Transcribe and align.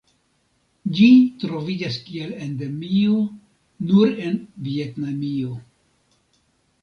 Ĝi 0.99 1.07
troviĝas 1.41 1.97
kiel 2.07 2.31
endemio 2.45 3.19
nur 3.91 4.15
en 4.29 4.39
Vjetnamio. 4.69 5.53